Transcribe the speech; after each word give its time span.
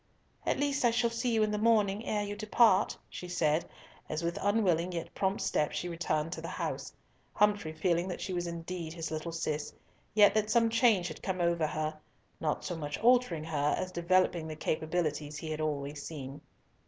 "At 0.47 0.59
least 0.59 0.83
I 0.83 0.89
shall 0.89 1.11
see 1.11 1.31
you 1.31 1.43
in 1.43 1.51
the 1.51 1.59
morning, 1.59 2.07
ere 2.07 2.23
you 2.23 2.35
depart," 2.35 2.97
she 3.07 3.27
said, 3.27 3.65
as 4.09 4.23
with 4.23 4.39
unwilling 4.41 4.91
yet 4.93 5.13
prompt 5.13 5.41
steps 5.41 5.77
she 5.77 5.87
returned 5.87 6.31
to 6.31 6.41
the 6.41 6.47
house, 6.47 6.91
Humfrey 7.35 7.71
feeling 7.71 8.07
that 8.07 8.19
she 8.19 8.33
was 8.33 8.47
indeed 8.47 8.93
his 8.93 9.11
little 9.11 9.31
Cis, 9.31 9.71
yet 10.15 10.33
that 10.33 10.49
some 10.49 10.71
change 10.71 11.07
had 11.07 11.21
come 11.21 11.39
over 11.39 11.67
her, 11.67 11.99
not 12.39 12.65
so 12.65 12.75
much 12.75 12.97
altering 12.97 13.43
her, 13.43 13.75
as 13.77 13.91
developing 13.91 14.47
the 14.47 14.55
capabilities 14.55 15.37
he 15.37 15.51
had 15.51 15.61
always 15.61 16.01
seen. 16.01 16.41